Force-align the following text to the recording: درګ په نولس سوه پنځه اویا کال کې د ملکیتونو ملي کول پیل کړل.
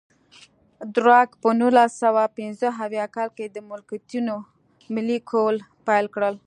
درګ 0.95 1.27
په 1.41 1.49
نولس 1.59 1.91
سوه 2.03 2.23
پنځه 2.37 2.67
اویا 2.83 3.05
کال 3.15 3.29
کې 3.37 3.45
د 3.49 3.57
ملکیتونو 3.69 4.35
ملي 4.95 5.19
کول 5.31 5.55
پیل 5.87 6.05
کړل. 6.15 6.35